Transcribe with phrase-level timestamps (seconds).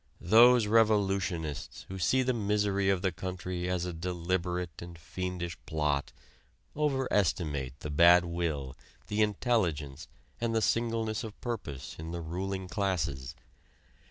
[0.19, 6.11] Those revolutionists who see the misery of the country as a deliberate and fiendish plot
[6.75, 8.75] overestimate the bad will,
[9.09, 10.07] the intelligence
[10.39, 13.35] and the singleness of purpose in the ruling classes.